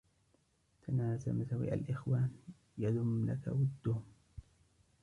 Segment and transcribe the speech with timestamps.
[0.87, 2.29] تَنَاسَ مَسَاوِئَ الْإِخْوَانِ
[2.77, 4.03] يَدُمْ لَك وُدُّهُمْ